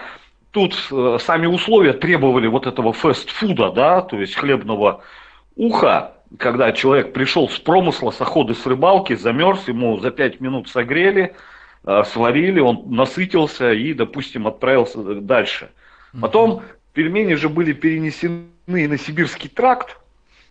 тут 0.51 0.75
э, 0.91 1.17
сами 1.19 1.47
условия 1.47 1.93
требовали 1.93 2.47
вот 2.47 2.67
этого 2.67 2.93
фастфуда, 2.93 3.71
да, 3.71 4.01
то 4.01 4.19
есть 4.19 4.35
хлебного 4.35 5.01
уха, 5.55 6.16
когда 6.37 6.71
человек 6.71 7.13
пришел 7.13 7.49
с 7.49 7.57
промысла, 7.57 8.11
с 8.11 8.19
охоты, 8.21 8.53
с 8.53 8.65
рыбалки, 8.65 9.15
замерз, 9.15 9.67
ему 9.67 9.97
за 9.99 10.11
пять 10.11 10.39
минут 10.39 10.67
согрели, 10.69 11.33
э, 11.85 12.03
сварили, 12.05 12.59
он 12.59 12.83
насытился 12.87 13.71
и, 13.71 13.93
допустим, 13.93 14.47
отправился 14.47 15.01
дальше. 15.15 15.69
Потом 16.19 16.63
пельмени 16.93 17.35
же 17.35 17.49
были 17.49 17.73
перенесены 17.73 18.47
на 18.67 18.97
сибирский 18.97 19.49
тракт 19.49 19.97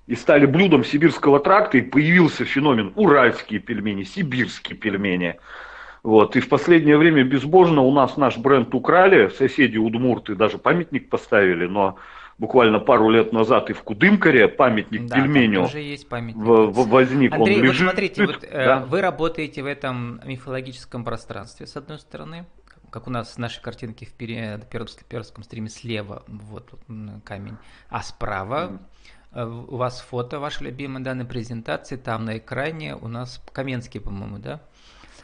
и 0.06 0.14
стали 0.14 0.46
блюдом 0.46 0.84
сибирского 0.84 1.40
тракта, 1.40 1.78
и 1.78 1.82
появился 1.82 2.44
феномен 2.44 2.92
уральские 2.94 3.60
пельмени, 3.60 4.04
сибирские 4.04 4.76
пельмени. 4.76 5.36
Вот. 6.02 6.36
И 6.36 6.40
в 6.40 6.48
последнее 6.48 6.96
время 6.96 7.24
безбожно 7.24 7.80
у 7.82 7.92
нас 7.92 8.16
наш 8.16 8.36
бренд 8.38 8.72
украли, 8.74 9.28
соседи 9.36 9.76
удмурты 9.76 10.36
даже 10.36 10.58
памятник 10.58 11.08
поставили, 11.08 11.66
но 11.66 11.96
буквально 12.38 12.78
пару 12.78 13.10
лет 13.10 13.32
назад 13.32 13.70
и 13.70 13.72
в 13.72 13.82
Кудымкаре 13.82 14.48
памятник 14.48 15.06
да, 15.06 15.16
пельменю 15.16 15.62
тоже 15.62 15.80
есть 15.80 16.08
памятник. 16.08 16.42
В, 16.42 16.66
в, 16.66 16.88
возник. 16.88 17.32
Андрей, 17.32 17.56
он 17.56 17.62
лежит, 17.64 17.82
вот 17.82 17.90
смотрите, 17.90 18.26
вот, 18.26 18.44
э, 18.44 18.64
да? 18.64 18.78
вы 18.80 19.00
работаете 19.00 19.62
в 19.62 19.66
этом 19.66 20.20
мифологическом 20.24 21.04
пространстве, 21.04 21.66
с 21.66 21.76
одной 21.76 21.98
стороны, 21.98 22.46
как 22.90 23.06
у 23.06 23.10
нас 23.10 23.34
в 23.34 23.38
нашей 23.38 23.62
картинке 23.62 24.06
в 24.06 24.12
перском, 24.12 25.06
перском 25.08 25.44
стриме 25.44 25.68
слева, 25.68 26.24
вот 26.26 26.72
камень, 27.24 27.56
а 27.88 28.02
справа 28.02 28.80
mm. 29.32 29.66
у 29.68 29.76
вас 29.76 30.00
фото 30.00 30.38
ваше 30.38 30.64
любимое 30.64 31.02
да, 31.02 31.14
на 31.14 31.24
презентации, 31.24 31.96
там 31.96 32.24
на 32.24 32.38
экране 32.38 32.96
у 32.96 33.08
нас 33.08 33.42
Каменский, 33.52 34.00
по-моему, 34.00 34.38
да? 34.38 34.60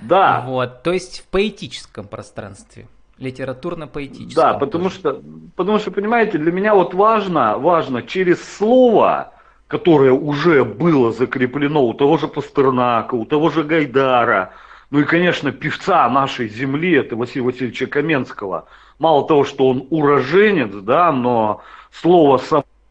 Да. 0.00 0.40
Вот, 0.46 0.82
то 0.82 0.92
есть 0.92 1.20
в 1.20 1.26
поэтическом 1.26 2.08
пространстве 2.08 2.88
литературно-поэтическом. 3.22 4.34
Да, 4.34 4.54
потому 4.54 4.90
что, 4.90 5.22
потому 5.56 5.78
что, 5.78 5.90
понимаете, 5.90 6.38
для 6.38 6.52
меня 6.52 6.74
вот 6.74 6.94
важно, 6.94 7.56
важно 7.56 8.02
через 8.02 8.42
слово, 8.56 9.32
которое 9.68 10.12
уже 10.12 10.64
было 10.64 11.12
закреплено 11.12 11.86
у 11.86 11.94
того 11.94 12.18
же 12.18 12.28
Пастернака, 12.28 13.14
у 13.14 13.24
того 13.24 13.48
же 13.50 13.62
Гайдара, 13.62 14.52
ну 14.90 15.00
и, 15.00 15.04
конечно, 15.04 15.52
певца 15.52 16.06
нашей 16.10 16.48
земли, 16.48 16.92
это 16.92 17.16
Василия 17.16 17.46
Васильевича 17.46 17.86
Каменского. 17.86 18.66
Мало 18.98 19.26
того, 19.26 19.44
что 19.44 19.68
он 19.70 19.86
уроженец, 19.88 20.74
да, 20.74 21.10
но 21.12 21.62
слово 21.90 22.38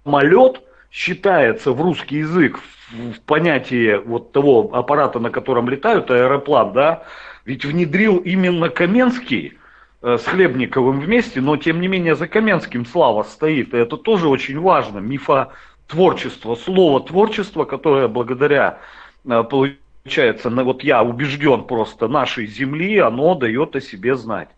«самолет» 0.04 0.62
считается 0.90 1.72
в 1.72 1.82
русский 1.82 2.18
язык 2.18 2.58
в, 2.58 3.14
в 3.14 3.22
понятии 3.22 4.02
вот 4.04 4.32
того 4.32 4.72
аппарата, 4.74 5.20
на 5.20 5.30
котором 5.30 5.70
летают, 5.70 6.10
аэроплан, 6.10 6.74
да, 6.74 7.04
ведь 7.46 7.66
внедрил 7.66 8.18
именно 8.18 8.70
Каменский, 8.70 9.60
с 10.02 10.26
Хлебниковым 10.26 11.00
вместе, 11.00 11.42
но 11.42 11.58
тем 11.58 11.80
не 11.80 11.88
менее 11.88 12.16
за 12.16 12.28
Каменским 12.28 12.86
слава 12.86 13.24
стоит. 13.24 13.74
И 13.74 13.78
это 13.78 13.98
тоже 13.98 14.28
очень 14.28 14.60
важно. 14.60 14.98
Мифотворчество, 14.98 16.56
слово 16.56 17.02
творчество, 17.02 17.66
которое 17.66 18.08
благодаря, 18.08 18.80
э, 19.26 19.44
получается, 19.44 20.50
вот 20.50 20.84
я 20.84 21.04
убежден 21.04 21.66
просто 21.66 22.08
нашей 22.08 22.48
земли, 22.48 22.98
оно 22.98 23.36
дает 23.36 23.76
о 23.76 23.82
себе 23.82 24.16
знать. 24.16 24.50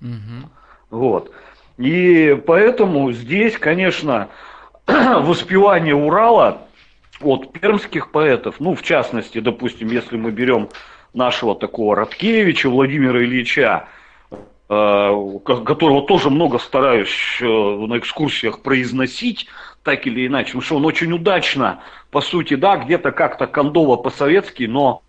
Угу. 0.00 0.48
Вот. 0.90 1.30
И 1.76 2.40
поэтому 2.46 3.12
здесь, 3.12 3.58
конечно, 3.58 4.28
воспевание 4.86 5.94
Урала 5.94 6.62
от 7.20 7.52
пермских 7.52 8.10
поэтов, 8.10 8.60
ну, 8.60 8.74
в 8.74 8.82
частности, 8.82 9.40
допустим, 9.40 9.88
если 9.88 10.16
мы 10.16 10.30
берем 10.30 10.70
нашего 11.12 11.54
такого 11.54 11.94
Роткевича, 11.94 12.70
Владимира 12.70 13.22
Ильича, 13.22 13.88
Э, 13.88 13.88
которого 14.66 16.06
тоже 16.06 16.30
много 16.30 16.58
стараюсь 16.58 17.38
э, 17.40 17.44
на 17.44 17.98
экскурсиях 17.98 18.62
произносить, 18.62 19.46
так 19.82 20.06
или 20.06 20.26
иначе, 20.26 20.46
потому 20.48 20.62
что 20.62 20.76
он 20.76 20.86
очень 20.86 21.12
удачно, 21.12 21.80
по 22.10 22.22
сути, 22.22 22.54
да, 22.54 22.76
где-то 22.76 23.12
как-то 23.12 23.46
кондово 23.46 23.96
по-советски, 23.96 24.64
но 24.64 25.02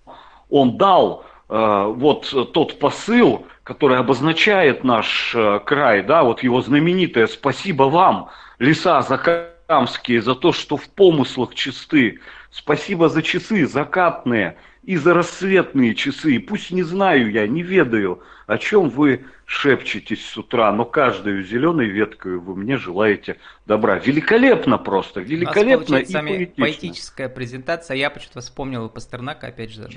он 0.49 0.77
дал 0.77 1.25
э, 1.47 1.93
вот 1.95 2.51
тот 2.53 2.79
посыл, 2.79 3.45
который 3.63 3.97
обозначает 3.97 4.83
наш 4.83 5.33
э, 5.33 5.59
край, 5.65 6.03
да, 6.03 6.23
вот 6.23 6.43
его 6.43 6.61
знаменитое 6.61 7.27
«Спасибо 7.27 7.83
вам, 7.83 8.29
леса 8.59 9.01
закамские, 9.01 10.21
за 10.21 10.35
то, 10.35 10.51
что 10.51 10.75
в 10.75 10.89
помыслах 10.89 11.55
чисты, 11.55 12.19
спасибо 12.51 13.07
за 13.07 13.23
часы 13.23 13.65
закатные, 13.65 14.57
и 14.85 14.97
за 14.97 15.13
рассветные 15.13 15.95
часы. 15.95 16.35
И 16.35 16.39
пусть 16.39 16.71
не 16.71 16.83
знаю 16.83 17.31
я, 17.31 17.47
не 17.47 17.63
ведаю, 17.63 18.21
о 18.47 18.57
чем 18.57 18.89
вы 18.89 19.25
шепчетесь 19.45 20.25
с 20.25 20.37
утра, 20.37 20.71
но 20.71 20.85
каждую 20.85 21.43
зеленой 21.43 21.87
веткой 21.87 22.37
вы 22.37 22.55
мне 22.55 22.77
желаете 22.77 23.37
добра. 23.65 23.97
Великолепно 23.97 24.77
просто, 24.77 25.21
великолепно 25.21 25.97
и 25.97 26.13
поэтично. 26.13 26.63
поэтическая 26.63 27.29
презентация. 27.29 27.95
Я 27.95 28.09
почему-то 28.09 28.41
вспомнил 28.41 28.89
Пастернака, 28.89 29.47
опять 29.47 29.71
же, 29.71 29.89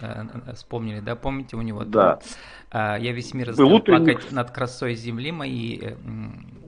вспомнили, 0.54 1.00
да, 1.00 1.16
помните 1.16 1.56
у 1.56 1.62
него? 1.62 1.84
Да. 1.84 2.20
А, 2.70 2.96
я 2.98 3.12
весь 3.12 3.32
мир 3.34 3.48
заставил 3.48 3.80
плакать 3.80 4.30
над 4.32 4.50
красой 4.50 4.94
земли 4.94 5.32
моей. 5.32 5.96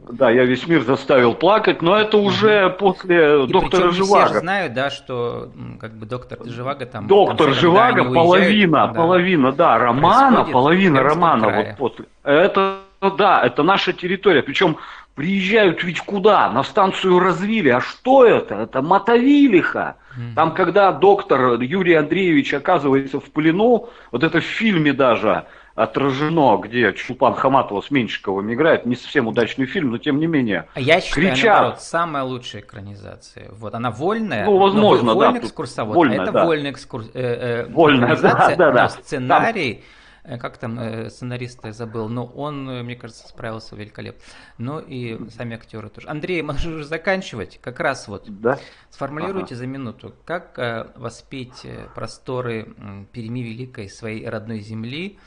Да, 0.09 0.31
я 0.31 0.45
весь 0.45 0.67
мир 0.67 0.83
заставил 0.83 1.35
плакать, 1.35 1.83
но 1.83 1.97
это 1.97 2.17
уже 2.17 2.67
угу. 2.67 2.77
после 2.79 3.45
и 3.45 3.47
доктора 3.47 3.91
Живаго. 3.91 4.31
Все 4.31 4.41
знают, 4.41 4.73
да, 4.73 4.91
что 4.91 5.51
как 5.81 5.95
бы 5.95 6.07
доктор 6.07 6.39
Живаго 6.45 6.87
там. 6.87 7.07
Доктор 7.07 7.55
Живаго 7.55 8.13
половина, 8.13 8.89
да. 8.89 8.95
половина, 8.95 9.53
да, 9.53 9.79
романа, 9.79 10.45
половина 10.45 11.03
романа 11.03 11.49
вот 11.51 11.77
после. 11.77 12.07
Это 12.25 12.79
да, 13.01 13.43
это 13.43 13.63
наша 13.63 13.93
территория. 13.93 14.43
Причем 14.43 14.77
приезжают 15.15 15.83
ведь 15.85 16.01
куда? 16.01 16.51
На 16.51 16.63
станцию 16.63 17.19
развили. 17.19 17.69
А 17.71 17.81
что 17.81 18.27
это? 18.27 18.57
Это 18.57 18.83
Мотовилиха. 18.83 19.97
Mm-hmm. 20.17 20.35
Там, 20.35 20.55
когда 20.55 20.93
доктор 20.93 21.61
Юрий 21.61 21.95
Андреевич 21.95 22.53
оказывается 22.53 23.21
в 23.21 23.31
плену, 23.31 23.89
вот 24.13 24.23
это 24.23 24.41
в 24.41 24.45
фильме 24.45 24.93
даже 24.93 25.45
отражено, 25.75 26.59
где 26.59 26.93
Чулпан 26.93 27.35
Хаматова 27.35 27.81
с 27.81 27.91
Меньшиковым 27.91 28.53
играет, 28.53 28.87
не 28.87 28.97
совсем 28.97 29.29
удачный 29.29 29.67
фильм, 29.67 29.91
но 29.91 29.99
тем 29.99 30.19
не 30.19 30.27
менее. 30.27 30.67
А 30.75 30.81
я 30.81 31.01
считаю, 31.01 31.29
кричат. 31.29 31.45
наоборот, 31.45 31.83
самая 31.83 32.25
лучшая 32.25 32.63
экранизация. 32.63 33.51
Вот 33.53 33.75
она 33.75 33.91
вольная, 33.91 34.45
ну, 34.45 34.59
возможно, 34.59 35.09
но 35.09 35.15
вольный 35.15 35.41
да, 35.41 35.47
экскурсовод, 35.47 35.95
вольная, 35.95 36.21
а 36.21 36.23
это 36.25 36.33
да. 36.33 36.69
экскурс... 36.69 37.11
э, 37.15 37.21
э, 37.21 37.67
вольная, 37.69 38.17
да, 38.17 38.55
да, 38.57 38.73
да. 38.73 38.89
сценарий... 38.89 39.75
Там 39.75 39.83
Э, 40.23 40.39
как 40.39 40.59
там 40.59 40.79
э, 40.79 41.09
я 41.11 41.73
забыл, 41.73 42.09
но 42.09 42.27
он, 42.27 42.65
мне 42.85 42.97
кажется, 42.97 43.27
справился 43.29 43.77
великолепно. 43.77 44.23
Ну 44.59 44.79
и 44.79 45.19
сами 45.31 45.57
актеры 45.57 45.89
тоже. 45.89 46.09
Андрей, 46.09 46.43
мы 46.51 46.55
уже 46.55 46.85
заканчивать. 46.85 47.59
Как 47.61 47.81
раз 47.81 48.09
вот 48.09 48.25
да? 48.29 48.59
сформулируйте 48.91 49.55
ага. 49.55 49.57
за 49.57 49.67
минуту, 49.67 50.15
как 50.25 50.93
воспеть 50.97 51.67
просторы 51.95 52.75
Перми 53.13 53.41
Великой 53.41 53.89
своей 53.89 54.29
родной 54.29 54.61
земли 54.61 55.19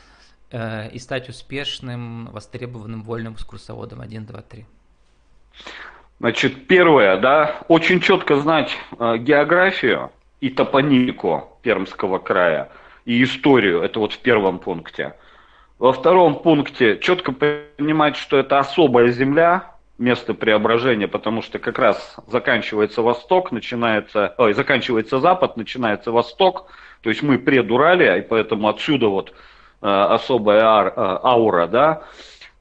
и 0.53 0.99
стать 0.99 1.29
успешным, 1.29 2.27
востребованным 2.31 3.01
вольным 3.01 3.33
экскурсоводом 3.33 4.01
1, 4.01 4.25
2, 4.25 4.41
3? 4.41 4.65
Значит, 6.19 6.67
первое, 6.67 7.17
да, 7.17 7.57
очень 7.67 7.99
четко 7.99 8.35
знать 8.37 8.77
географию 8.99 10.11
и 10.41 10.49
топонимику 10.49 11.57
Пермского 11.63 12.19
края– 12.19 12.69
и 13.05 13.23
историю. 13.23 13.81
Это 13.81 13.99
вот 13.99 14.13
в 14.13 14.19
первом 14.19 14.59
пункте. 14.59 15.13
Во 15.79 15.91
втором 15.91 16.41
пункте 16.41 16.97
четко 16.99 17.31
понимать, 17.31 18.15
что 18.15 18.37
это 18.37 18.59
особая 18.59 19.09
земля, 19.11 19.71
место 19.97 20.33
преображения, 20.33 21.07
потому 21.07 21.41
что 21.41 21.59
как 21.59 21.77
раз 21.77 22.15
заканчивается 22.27 23.01
Восток, 23.01 23.51
начинается, 23.51 24.33
ой, 24.37 24.53
заканчивается 24.53 25.19
Запад, 25.19 25.57
начинается 25.57 26.11
Восток, 26.11 26.71
то 27.01 27.09
есть 27.09 27.21
мы 27.21 27.37
предуралия, 27.37 28.15
и 28.15 28.21
поэтому 28.21 28.69
отсюда 28.69 29.07
вот 29.07 29.31
э, 29.31 29.33
особая 29.87 30.63
ар, 30.63 30.87
э, 30.87 30.91
аура, 30.95 31.67
да. 31.67 32.03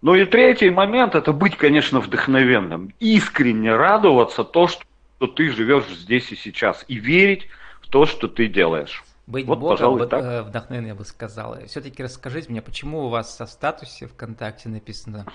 Ну 0.01 0.15
и 0.15 0.25
третий 0.25 0.71
момент, 0.71 1.15
это 1.15 1.33
быть, 1.33 1.57
конечно, 1.57 2.01
вдохновенным, 2.01 2.93
искренне 2.99 3.75
радоваться 3.75 4.43
то, 4.43 4.67
что 4.67 5.27
ты 5.29 5.51
живешь 5.51 5.87
здесь 5.89 6.33
и 6.33 6.37
сейчас, 6.37 6.85
и 6.89 6.97
верить 6.97 7.49
в 7.81 7.89
то, 7.89 8.07
что 8.07 8.27
ты 8.27 8.49
делаешь. 8.49 9.05
Быть 9.29 9.47
вот, 9.47 9.61
Богом 9.61 9.77
пожалуй, 9.77 10.09
так. 10.09 10.23
Э, 10.25 10.43
вдохновен, 10.43 10.87
я 10.87 10.95
бы 10.97 11.05
сказал. 11.05 11.57
Все-таки 11.67 12.03
расскажите 12.03 12.51
мне, 12.51 12.61
почему 12.61 13.07
у 13.07 13.09
вас 13.09 13.39
в 13.39 13.47
статусе 13.47 14.09
ВКонтакте 14.09 14.69
написано 14.69 15.27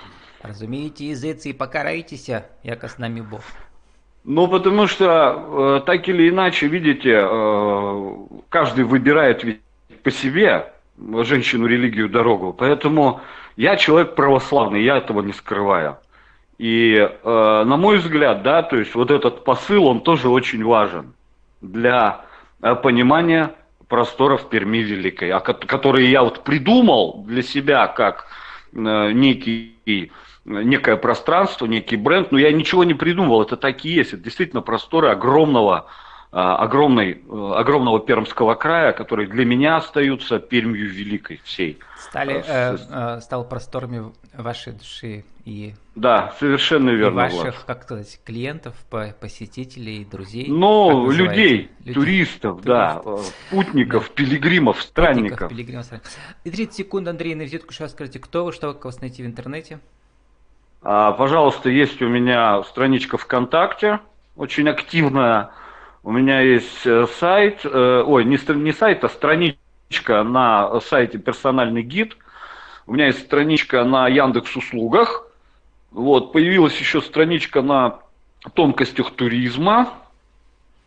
«Разумеете 0.41 1.07
языцы 1.07 1.51
и 1.51 1.53
покарайтесь, 1.53 2.29
яко 2.63 2.87
с 2.89 2.97
нами 2.97 3.21
Бог». 3.21 3.41
Ну, 4.25 4.49
потому 4.49 4.87
что 4.87 5.79
э, 5.79 5.85
так 5.85 6.09
или 6.09 6.29
иначе, 6.29 6.67
видите, 6.67 7.21
э, 7.23 8.15
каждый 8.49 8.83
выбирает 8.83 9.45
ведь 9.45 9.61
по 10.03 10.11
себе 10.11 10.73
женщину, 11.23 11.67
религию, 11.67 12.09
дорогу. 12.09 12.53
Поэтому 12.53 13.21
я 13.55 13.75
человек 13.75 14.15
православный, 14.15 14.83
я 14.83 14.97
этого 14.97 15.21
не 15.21 15.33
скрываю. 15.33 15.97
И, 16.57 16.95
э, 16.95 17.63
на 17.65 17.77
мой 17.77 17.97
взгляд, 17.97 18.41
да, 18.41 18.63
то 18.63 18.77
есть 18.77 18.95
вот 18.95 19.11
этот 19.11 19.43
посыл, 19.43 19.85
он 19.85 20.01
тоже 20.01 20.29
очень 20.29 20.63
важен 20.63 21.13
для 21.61 22.25
э, 22.61 22.75
понимания 22.75 23.51
просторов 23.87 24.49
Перми 24.49 24.79
Великой, 24.79 25.29
а 25.31 25.39
которые 25.39 26.09
я 26.09 26.23
вот 26.23 26.43
придумал 26.43 27.23
для 27.27 27.43
себя 27.43 27.87
как 27.87 28.27
э, 28.73 29.11
некий 29.11 30.11
некое 30.45 30.95
пространство, 30.95 31.65
некий 31.65 31.97
бренд, 31.97 32.31
но 32.31 32.37
я 32.37 32.51
ничего 32.51 32.85
не 32.85 32.93
придумывал, 32.93 33.41
это 33.41 33.57
так 33.57 33.83
и 33.83 33.89
есть, 33.89 34.13
это 34.13 34.23
действительно 34.23 34.61
просторы 34.61 35.09
огромного, 35.09 35.87
огромной, 36.31 37.13
э, 37.13 37.51
огромного 37.55 37.99
Пермского 37.99 38.55
края, 38.55 38.91
которые 38.91 39.27
для 39.27 39.45
меня 39.45 39.77
остаются 39.77 40.39
Пермью 40.39 40.89
Великой 40.89 41.39
всей. 41.43 41.79
Стали, 41.97 42.43
э, 42.45 42.77
э, 42.89 43.21
стал 43.21 43.47
просторами 43.47 44.11
вашей 44.33 44.73
души 44.73 45.23
и 45.45 45.73
да, 45.95 46.33
совершенно 46.39 46.91
верно. 46.91 47.21
И 47.21 47.35
ваших, 47.35 47.65
как 47.65 47.83
сказать, 47.83 48.19
клиентов, 48.23 48.75
посетителей, 49.19 50.05
друзей. 50.05 50.45
Ну, 50.47 51.09
людей, 51.09 51.71
людей, 51.79 51.93
туристов, 51.93 52.61
да, 52.61 53.01
путников, 53.49 54.09
да. 54.09 54.13
пилигримов, 54.13 54.81
странников. 54.81 55.39
Путников, 55.39 55.49
пилигримов, 55.49 55.85
странников. 55.85 56.11
И 56.43 56.51
30 56.51 56.73
секунд, 56.75 57.07
Андрей, 57.07 57.33
на 57.33 57.43
визитку 57.43 57.73
сейчас 57.73 57.93
скажите, 57.93 58.19
кто 58.19 58.45
вы, 58.45 58.51
что 58.51 58.73
как 58.73 58.85
вас 58.85 59.01
найти 59.01 59.23
в 59.23 59.25
интернете? 59.25 59.79
А, 60.83 61.13
пожалуйста, 61.13 61.69
есть 61.69 62.01
у 62.01 62.07
меня 62.07 62.61
страничка 62.63 63.17
ВКонтакте, 63.17 63.99
очень 64.35 64.69
активная. 64.69 65.49
У 66.07 66.11
меня 66.13 66.39
есть 66.39 66.85
э, 66.85 67.05
сайт, 67.19 67.65
э, 67.65 68.03
ой, 68.07 68.23
не, 68.23 68.37
сайт, 68.71 69.03
а 69.03 69.09
страничка 69.09 70.23
на 70.23 70.79
сайте 70.79 71.17
«Персональный 71.17 71.81
гид». 71.81 72.15
У 72.85 72.93
меня 72.93 73.07
есть 73.07 73.25
страничка 73.25 73.83
на 73.83 74.07
Яндекс 74.07 74.55
Услугах, 74.55 75.27
вот, 75.91 76.31
появилась 76.31 76.79
еще 76.79 77.01
страничка 77.01 77.61
на 77.61 77.99
тонкостях 78.53 79.11
туризма. 79.11 79.95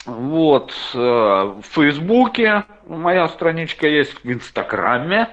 Вот, 0.06 0.72
э, 0.94 0.98
в 0.98 1.64
Фейсбуке 1.74 2.64
моя 2.88 3.28
страничка 3.28 3.88
есть, 3.88 4.24
в 4.24 4.32
Инстаграме. 4.32 5.28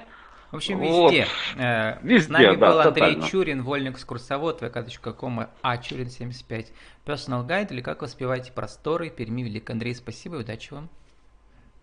В 0.51 0.55
общем, 0.55 0.79
везде. 0.79 1.27
Вот. 1.55 1.61
Э, 1.61 1.99
везде, 2.03 2.27
С 2.27 2.29
нами 2.29 2.55
да, 2.55 2.71
был 2.71 2.79
Андрей 2.79 3.05
тотально. 3.05 3.27
Чурин, 3.27 3.63
вольный 3.63 3.91
экскурсовод, 3.91 4.61
vk.com, 4.61 5.47
а 5.61 5.77
Чурин 5.77 6.09
75. 6.09 6.71
Personal 7.05 7.45
Guide 7.45 7.71
или 7.71 7.81
как 7.81 8.01
воспеваете 8.01 8.53
просторы 8.53 9.09
Перми 9.09 9.41
Велик. 9.41 9.69
Андрей, 9.69 9.93
спасибо 9.93 10.37
и 10.37 10.39
удачи 10.39 10.73
вам. 10.73 10.89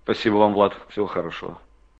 Спасибо 0.04 0.36
вам, 0.36 0.54
Влад. 0.54 0.74
Всего 0.88 1.06
хорошего. 1.06 1.58